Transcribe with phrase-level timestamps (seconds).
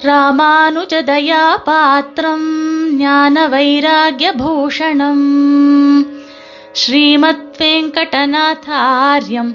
[0.00, 2.46] ராமானுஜதயா பாத்திரம்
[3.00, 5.26] ஞான வைராகியபூஷணம்
[6.80, 9.52] ஸ்ரீமத் வெங்கடநாதாரியம்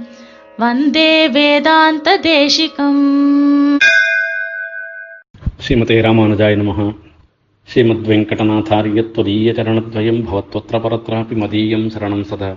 [0.59, 3.01] வந்தே வேதாந்த தேசிகம்
[5.59, 6.95] श्रीमते रामानुजाय नमः
[7.67, 12.49] ஸ்ரீமத்வெங்கடநாதாரியத்வதீயச்சரணத்வயம் பவத்வத்திர பரத்ராபி மதீயம் சரணம் சதா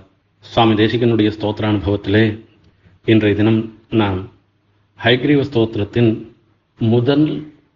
[0.45, 2.23] சுவாமி தேசிகனுடைய ஸ்தோத்திர அனுபவத்திலே
[3.07, 3.61] இன்றைய தினம்
[4.01, 4.21] நாம்
[4.99, 6.11] ஹைகிரீவ ஸ்தோத்திரத்தின்
[6.81, 7.25] முதல்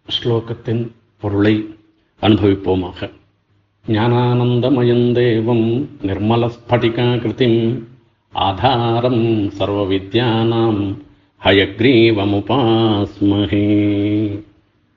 [0.08, 1.76] ஸ்லோகத்தின் பொருளை
[2.22, 3.10] அனுபவிப்போமாக.
[3.88, 7.84] ஞானானந்தமயம் தேவம் நிர்மலஸ்படிகாகிருதிம்
[8.32, 10.96] ஆதாரம் சர்வ வித்யானாம்
[11.44, 12.26] ஹயக்ரீவமுபாஸ்மஹே.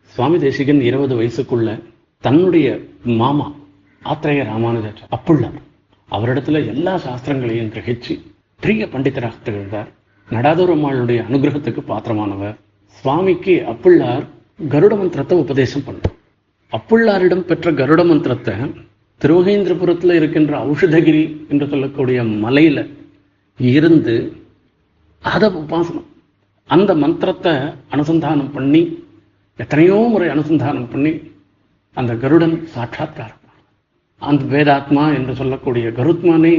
[0.04, 1.82] சுவாமி தேசிகன் இருபது வயசுக்குள்ள
[2.20, 3.52] தன்னுடைய மாமா
[4.04, 5.58] ஆத்திரேய ராமானுஜர் அப்புள்ளார்
[6.10, 8.20] அவரிடத்துல எல்லா சாஸ்திரங்களையும் கிரகிச்சு
[8.60, 9.88] பெரிய பண்டிதராக திகழ்ந்தார்.
[10.30, 12.56] நடாதூரம்மாளுடைய அனுகிரகத்துக்கு பாத்திரமானவர்.
[12.86, 14.26] சுவாமிக்கு அப்புள்ளார்
[14.72, 16.16] கருட மந்திரத்தை உபதேசம் பண்ணும்
[16.72, 18.54] அப்புள்ளாரிடம் பெற்ற கருட மந்திரத்தை
[19.20, 22.78] திருவகேந்திரபுரத்தில் இருக்கின்ற ஔஷதகிரி என்று சொல்லக்கூடிய மலையில
[23.58, 24.14] இருந்து
[25.24, 26.06] அதை உபாசனம்.
[26.70, 27.52] அந்த மந்திரத்தை
[27.94, 28.82] அனுசந்தானம் பண்ணி
[29.58, 31.12] எத்தனையோ முறை அனுசந்தானம் பண்ணி
[31.96, 33.36] அந்த கருடன் சாட்சாத்காரம்
[34.22, 36.54] அந்த வேதாத்மா என்று சொல்லக்கூடிய கருத்மானே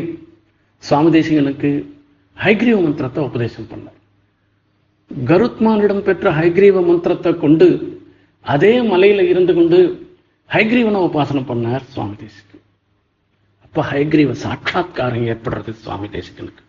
[0.84, 1.72] சுவாமி தேசிகனுக்கு
[2.38, 4.01] ஹைகிரீவ மந்திரத்தை உபதேசம் பண்ணார்.
[5.26, 7.68] கருத்மானிடம் பெற்ற ஹைகிரீவ மந்திரத்தை கொண்டு
[8.42, 9.80] அதே மலையில இருந்து கொண்டு
[10.50, 12.64] ஹைகிரீவனை உபாசனம் பண்ணார் சுவாமி தேசிகன்.
[13.66, 16.64] அப்ப ஹைகிரீவ சாட்சாத்காரம் ஏற்படுறது சுவாமி தேசிகனுக்கு.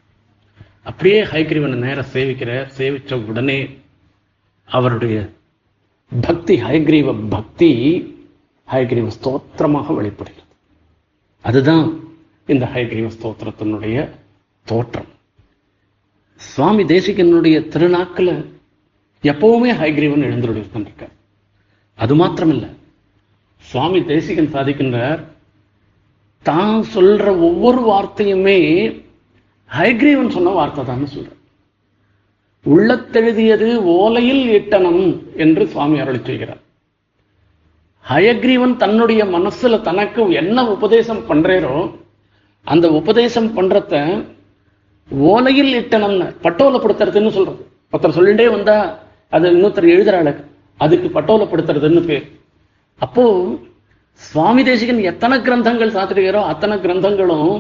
[0.83, 3.59] அப்படியே ஹைகிரீவனை நேர சேவிக்கிற சேவிச்ச உடனே
[4.65, 5.17] அவருடைய
[6.21, 7.71] பக்தி ஹைகிரீவ பக்தி
[8.69, 10.53] ஹைகிரீவ ஸ்தோத்திரமாக வெளிப்படுகிறது.
[11.41, 11.87] அதுதான்
[12.47, 14.09] இந்த ஹைகிரீவ ஸ்தோத்திரத்தினுடைய
[14.67, 15.12] தோற்றம்.
[16.51, 18.33] சுவாமி தேசிகனுடைய திருநாக்கில்
[19.25, 21.09] எப்பவுமே ஹைகிரீவன் எழுந்துருக்க
[21.99, 22.67] அது மாத்திரமில்ல.
[23.65, 25.21] சுவாமி தேசிகன் சாதிக்கின்றார்.
[26.47, 28.59] தான் சொல்ற ஒவ்வொரு வார்த்தையுமே
[29.71, 31.31] ஹைகிரீவன் சொன்ன வார்த்தை தான் சொல்ற
[32.67, 33.69] உள்ளத்தெழுதியது
[33.99, 35.05] ஓலையில் இட்டனம்
[35.45, 36.61] என்று சுவாமி அருள் செய்கிறார்.
[38.05, 41.77] ஹயக்ரீவன் தன்னுடைய மனசுல தனக்கு என்ன உபதேசம் பண்றேரோ
[42.67, 43.95] அந்த உபதேசம் பண்றத
[45.31, 47.63] ஓலையில் இட்டனம்னு பட்டோலப்படுத்துறதுன்னு சொல்றது
[47.93, 48.77] ஒருத்தர் சொல்லிட்டே வந்தா
[49.37, 50.31] அது இன்னொருத்தர் எழுதுறாள்
[50.81, 52.25] அதுக்கு பட்டோலப்படுத்துறதுன்னு பேர்.
[53.01, 53.23] அப்போ
[54.21, 57.55] சுவாமி தேசிகன் எத்தனை கிரந்தங்கள் சாத்திருக்கிறோ அத்தனை கிரந்தங்களும்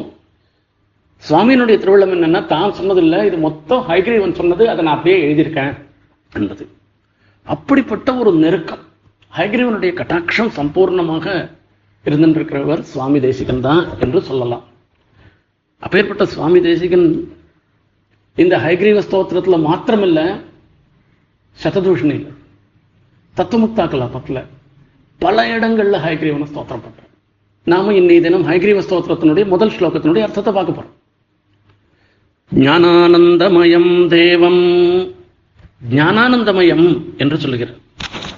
[1.22, 5.74] சுவாமியினுடைய திருவிழம் என்னன்னா தான் சொன்னதில்லை இது மொத்தம் ஹைகிரீவன் சொன்னது அதை நான் அப்படியே எழுதியிருக்கேன்
[6.38, 6.64] என்பது.
[7.46, 8.82] அப்படிப்பட்ட ஒரு நெருக்கம்
[9.38, 11.26] ஹைகிரீவனுடைய கட்டாட்சம் சம்பூர்ணமாக
[12.04, 14.64] இருந்திருக்கிறவர் சுவாமி தேசிகன் தான் என்று சொல்லலாம்.
[15.82, 17.06] அப்பேற்பட்ட சுவாமி தேசிகன்
[18.36, 20.20] இந்த ஹைகிரீவ ஸ்தோத்திரத்துல மாத்திரமில்ல
[21.62, 22.28] சததூஷணியில்
[23.36, 24.38] தத்துவமுக்தா கலாபத்துல
[25.20, 27.10] பல இடங்கள்ல ஹைகிரீவனை ஸ்தோத்திரம் பண்றோம்
[27.64, 30.94] நாம இன்னைய தினம் ஹைகிரீவ ஸ்தோத்திரத்தினுடைய முதல் ஸ்லோகத்தினுடைய அர்த்தத்தை பார்க்க போறோம்.
[32.52, 34.64] ஞானானந்தமயம் தேவம்
[35.98, 37.78] ஞானானந்தமயம் என்று சொல்லுகிறார்.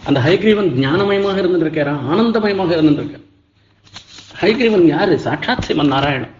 [0.05, 3.21] அந்த ஹைகிரீவன் ஞானமயமாக இருந்துருக்கிறான் ஆனந்தமயமாக இருந்திருக்க
[4.41, 5.19] ஹைகிரீவன் யாரு?
[5.19, 6.34] சாட்சாத் சிவன் நாராயணன்.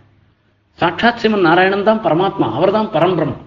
[0.79, 3.43] சாட்சாத் சிவன் நாராயணன் தான் பரமாத்மா அவர் தான் பரம்பிரம்மம்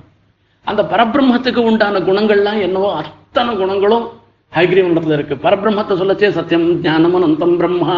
[0.69, 4.05] அந்த பரபிரம்மத்துக்கு உண்டான குணங்கள்லாம் என்னவோ அத்தனை குணங்களும்
[4.53, 5.35] ஹைகிரீவனிடத்துல இருக்கு.
[5.45, 7.95] பரபிரம்மத்தை சொல்லச்சே சத்தியம் ஞானம் அனந்தம் பிரம்மா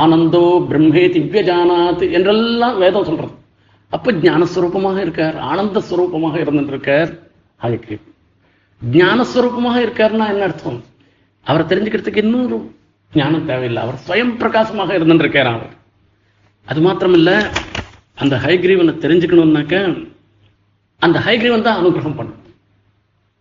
[0.00, 3.34] ஆனந்தோ பிரம்மே திவ்யஜானாத் என்றெல்லாம் வேதம் சொல்றது.
[3.90, 7.10] அப்ப ஞானஸ்வரூபமாக இருக்கார் ஆனந்த ஸ்வரூபமாக இருந்துட்டு இருக்கார்
[7.60, 7.94] அதுக்கு
[8.82, 10.78] ஞானஸ்வரூபமாக இருக்காருன்னா என்ன அர்த்தம்?
[11.46, 12.58] அவரை தெரிஞ்சுக்கிறதுக்கு இன்னொரு
[13.12, 13.80] ஞானம் தேவையில்லை.
[13.86, 15.74] அவர் ஸ்வயம் பிரகாசமாக இருந்துருக்கார் அவர்.
[16.66, 17.32] அது மாத்திரமில்ல
[18.22, 20.06] அந்த ஹைகிரீவனை தெரிஞ்சுக்கணும்னாக்க
[20.98, 22.40] அந்த ஹைகிரீவன் தான் அனுகிரகம் பண்ணும்.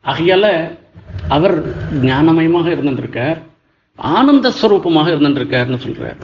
[0.06, 0.46] ஆகையால
[1.28, 1.56] அவர்
[2.02, 3.40] ஞானமயமாக இருந்துருக்கார்
[4.00, 6.20] ஆனந்த ஸ்வரூபமாக இருந்துருக்காருன்னு சொல்றார்.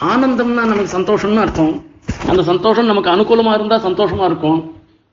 [0.00, 1.84] ஆனந்தம்னா நமக்கு சந்தோஷம்னு அர்த்தம்.
[2.28, 4.60] அந்த சந்தோஷம் நமக்கு அனுகூலமா இருந்தா சந்தோஷமா இருக்கும்.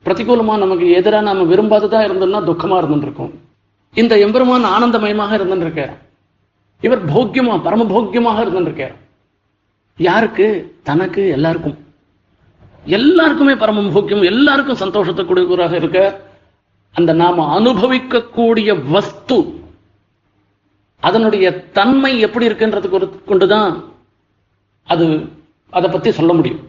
[0.06, 3.32] பிரதிகூலமா நமக்கு எதிராக நாம விரும்பாததா இருந்தோம்னா துக்கமா இருந்துருக்கும்.
[3.94, 5.96] இந்த எம்பெருமான் ஆனந்தமயமாக இருந்துருக்கார்.
[6.82, 8.96] இவர் போக்கியமா பரமபோக்கியமாக இருந்துருக்கார்.
[9.98, 10.48] யாருக்கு?
[10.84, 11.78] தனக்கு எல்லாருக்கும்.
[12.88, 16.00] எல்லாருக்குமே பரம போக்கியம் எல்லாருக்கும் சந்தோஷத்தை கொடுக்கிறவராக இருக்க
[16.96, 19.38] அந்த நாம அனுபவிக்கக்கூடிய வஸ்து
[21.04, 22.88] அதனுடைய தன்மை எப்படி இருக்குன்றது
[23.26, 23.74] கொண்டுதான்
[24.88, 25.06] அது
[25.70, 26.62] அதை பத்தி சொல்ல முடியும்.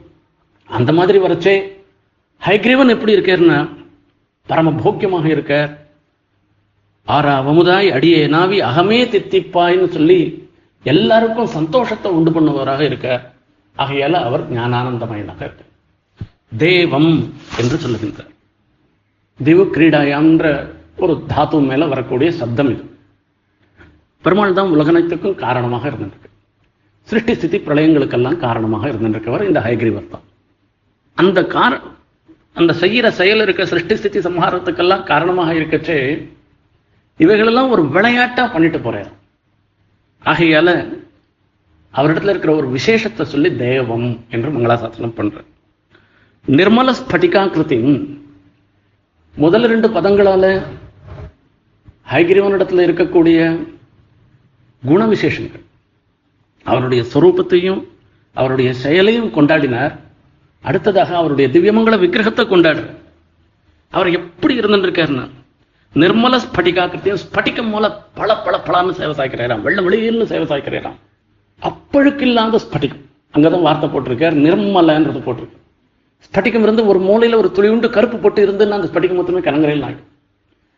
[0.71, 1.55] அந்த மாதிரி வரச்சே
[2.43, 3.59] ஹைக்ரீவன் எப்படி இருக்கேன்னா
[4.49, 5.55] பரம போக்கியமாக இருக்க
[7.09, 10.47] ஆறா அவமுதாய் அடியே நாவி அகமே தித்திப்பாய்ன்னு சொல்லி
[10.85, 13.33] எல்லாருக்கும் சந்தோஷத்தை உண்டு பண்ணுவராக இருக்க
[13.79, 15.65] ஆகையால அவர் ஞானானந்தமயனாக இருக்கு
[16.53, 17.11] தேவம்
[17.61, 18.33] என்று சொல்லுகின்றார்.
[19.39, 20.45] திவு கிரீடாயான்ற
[21.05, 22.85] ஒரு தாத்து மேல வரக்கூடிய சப்தம் இது.
[24.25, 26.31] பெருமாள் தான் உலகனைத்துக்கும் காரணமாக இருந்திருக்கு.
[27.09, 30.25] சிருஷ்டி ஸ்திதி பிரளயங்களுக்கெல்லாம் காரணமாக இருந்திருக்கவர் இந்த ஹயக்ரீவர் தான்.
[31.19, 31.73] அந்த கார
[32.61, 35.99] அந்த செய்கிற செயல் இருக்க சிருஷ்டி ஸ்திதி சம்ஹாரத்துக்கெல்லாம் காரணமாக இருக்கச்சே
[37.25, 39.11] இவைகளெல்லாம் ஒரு விளையாட்டா பண்ணிட்டு போறார்.
[40.25, 40.69] ஆகையால
[41.95, 45.49] அவரிடத்துல இருக்கிற ஒரு விசேஷத்தை சொல்லி தேவம் என்று மங்களாசாசனம் பண்றேன்
[46.49, 48.09] நிர்மல ஸ்பட்டிகாக்கிருதி
[49.37, 50.63] முதல் ரெண்டு பதங்களால
[52.11, 53.67] ஹைகிரீவனிடத்துல இருக்கக்கூடிய
[54.85, 55.65] குண விசேஷங்கள்
[56.65, 57.85] அவருடைய சொரூபத்தையும்
[58.35, 59.99] அவருடைய செயலையும் கொண்டாடினார்.
[60.63, 62.95] அடுத்ததாக அவருடைய திவ்யமங்கல விக்கிரகத்தை கொண்டாடுற
[63.91, 65.31] அவர் எப்படி இருந்துருக்காருன்னா
[65.95, 69.61] நிர்மல ஸ்பட்டிகாக்கிருத்தியம் ஸ்படிகம் மூல பல பல பலான்னு சேவை சாய்க்கிறாராம்.
[69.61, 70.97] வெள்ள வெளியில்னு சேவை சாய்க்கிறாராம்.
[71.63, 73.05] அப்பழுக்கில்லாத ஸ்படிகம்.
[73.35, 74.39] அங்கதான் வார்த்தை போட்டிருக்கார்.
[74.47, 75.66] நிர்மலன்றது போட்டிருக்கு.
[76.25, 80.13] ஸ்பட்டிகம் இருந்து ஒரு மூலையில ஒரு துளியுண்டு கருப்பு போட்டு இருந்துன்னா அந்த ஸ்பட்டிகம் மொத்தமே கலங்கரையில் ஆகிடும்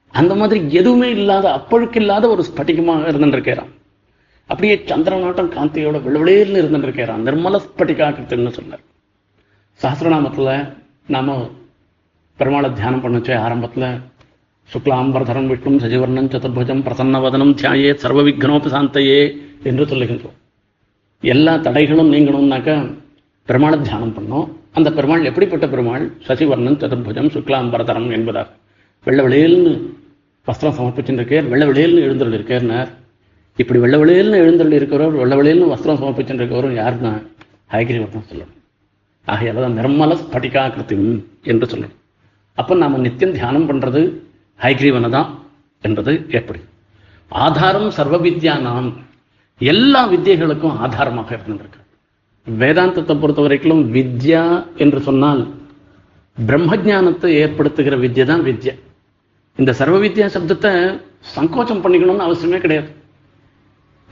[0.08, 3.73] அந்த மாதிரி எதுவுமே இல்லாத அப்பழுக்கில்லாத ஒரு ஸ்பட்டிகமாக இருந்துருக்கிறான்.
[4.46, 7.25] அப்படியே சந்திரநாட்டம் காந்தியோட விளவிளேர்னு இருந்துருக்கிறான்.
[7.29, 8.85] நிர்மல ஸ்பட்டிகாக்கிருத்தின்னு சொன்னார்.
[9.82, 10.73] சாஸ்திரநாமத்தில்
[11.06, 11.50] நாம
[12.38, 14.00] பெருமாளை தியானம் பண்ணச்சே ஆரம்பத்துல
[14.73, 19.20] சுக்லாம்பரதரம் விஷ்ணும் சஜிவர்ணம் சதுர்புஜம் பிரசன்னவதனம் தியாயே சர்வ விக்னோபி சாந்தையே
[19.62, 20.37] என்று சொல்லுகின்றோம்.
[21.20, 22.76] எல்லா தடைகளும் நீங்கணும்னாக்கா
[23.49, 24.49] பெருமாளை தியானம் பண்ணோம்.
[24.79, 26.05] அந்த பெருமாள் எப்படிப்பட்ட பெருமாள்?
[26.27, 28.49] சசிவர்ணன் சதுர்புஜம் சுக்லாம்பரதரம் என்பதாக.
[29.05, 29.73] வெள்ள வெளியல்னு
[30.49, 32.91] வஸ்திரம் சமர்ப்பிச்சுருக்கார் வெள்ள வெளியல்னு எழுந்தருள் இருக்கார்னார்
[33.57, 37.13] இப்படி வெள்ள வெளியல்னு எழுந்தருள் இருக்கிறவர் வெள்ள வெளியல்னு வஸ்திரம் சமர்ப்பிச்சுருக்கவரும் யாருன்னா?
[37.73, 38.55] ஹயக்ரிவர்தான் சொல்லணும்.
[39.27, 40.97] ஆகையால தான் நிர்மல ஸ்பட்டிகாக்கிருத்தி
[41.43, 41.97] என்று சொல்லணும்.
[42.59, 44.01] அப்போ நாம நித்தியம் தியானம் பண்றது
[44.61, 45.29] ஹைகிரீவனை தான்
[45.85, 46.61] என்பது எப்படி?
[47.31, 48.89] ஆதாரம் சர்வ வித்யா நாம்
[49.61, 51.81] எல்லா வித்தியைகளுக்கும் ஆதாரமாக இருந்திருக்கு
[52.61, 54.43] வேதாந்தத்தை பொறுத்த வரைக்கும் வித்யா
[54.85, 55.43] என்று சொன்னால்
[56.37, 58.75] பிரம்மஜானத்தை ஏற்படுத்துகிற வித்யை தான் வித்யா.
[59.59, 60.73] இந்த சர்வ வித்யா சப்தத்தை
[61.35, 62.91] சங்கோச்சம் பண்ணிக்கணும்னு அவசியமே கிடையாது.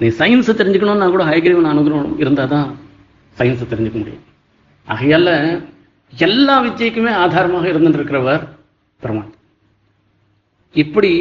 [0.01, 2.69] நீ சயின்ஸை தெரிஞ்சுக்கணும்னா கூட ஹைகிரீவன் அனுகிரகம் இருந்தால் தான்
[3.37, 4.25] சயின்ஸை தெரிஞ்சுக்க முடியும்.
[4.89, 5.29] ஆகையால
[6.13, 8.45] எல்லா வித்தியைக்குமே ஆதாரமாக இருந்துருக்கிறவர்
[9.01, 9.33] பெருமாள்
[10.75, 11.13] இப்படி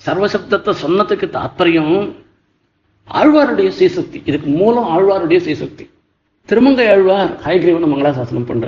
[0.00, 1.94] சர்வசப்தத்தை சொன்னதுக்கு தாத்பரியம்
[3.08, 5.84] ஆழ்வாருடைய சீசக்தி இதுக்கு மூலம் ஆழ்வாருடைய சீசக்தி
[6.48, 8.66] திருமங்கை ஆழ்வார் ஹயகிரீவன மங்களாசாசனம் பண்ற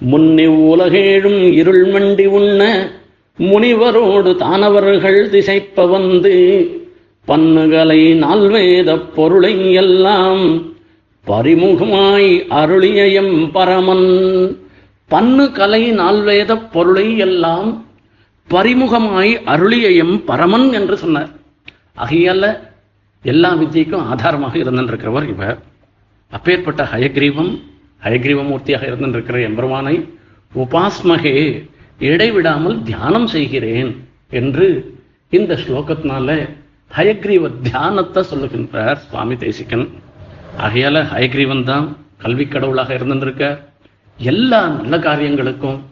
[0.00, 2.62] முன்னி உலகேழும் இருள் மண்டி உண்ண
[3.38, 6.34] முனிவரோடு தானவர்கள் திசைப்ப வந்து
[7.28, 10.44] பன்னுகளை நால்வேத பொருளை எல்லாம்
[11.26, 12.30] பரிமுகமாய்
[12.60, 14.08] அருளிய எம் பரமன்.
[15.10, 17.70] பன்னு கலை நால்வேத பொருளை எல்லாம்
[18.48, 21.30] பரிமுகமாய் அருளிய எம் பரமன் என்று சொன்னார்.
[22.04, 22.46] அகையல்ல
[23.22, 25.58] எல்லா வித்தியைக்கும் ஆதாரமாக இருந்திருக்கிறவர் இவர்.
[26.32, 27.52] அப்பேற்பட்ட ஹயக்ரீவம்
[28.02, 30.08] ஹயக்ரீவமூர்த்தியாக இருந்திருக்கிற எம்பெருமானை
[30.52, 31.66] உபாஸ்மகே
[31.98, 33.90] இடைவிடாமல் தியானம் செய்கிறேன்
[34.30, 34.96] என்று
[35.30, 36.48] இந்த ஸ்லோகத்தினால
[36.96, 39.86] ஹயக்ரீவ தியானத்தை சொல்லுகின்றார் சுவாமி தேசிகன்.
[40.58, 43.44] ஆகையால ஹயக்ரீவன் தான் கல்வி கடவுளாக இருந்திருக்க
[44.18, 45.82] எல்லா நல்ல காரியங்களுக்கும்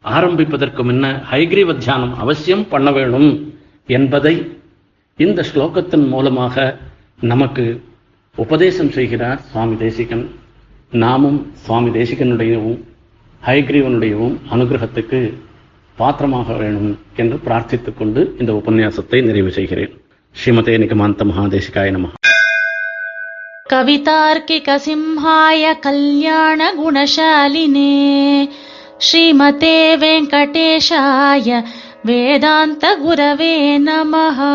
[0.00, 3.54] ஆரம்பிப்பதற்கு முன்ன ஹைகிரீவ தியானம் அவசியம் பண்ண வேணும்
[3.88, 4.34] என்பதை
[5.16, 6.78] இந்த ஸ்லோகத்தின் மூலமாக
[7.20, 7.64] நமக்கு
[8.36, 10.34] உபதேசம் செய்கிறார் சுவாமி தேசிகன்.
[10.90, 12.78] நாமும் சுவாமி தேசிகனுடையவும்
[13.46, 15.20] ஹைக்ரீவனுடையவும் அனுகிரகத்துக்கு
[15.96, 19.92] பாத்திரமாக வேணும் என்று பிரார்த்தித்துக் கொண்டு இந்த உபன்யாசத்தை நிறைவு செய்கிறேன்.
[20.34, 22.08] ஸ்ரீமதே நிகமாந்த மகாதேசிகாய நம.
[23.72, 27.94] கவிதார்க்கிக சிம்ஹாய கல்யாண குணசாலினே
[28.98, 31.64] ஸ்ரீமதே வெங்கடேஷாய
[32.04, 33.56] வேதாந்த குரவே
[33.86, 34.54] நமஹா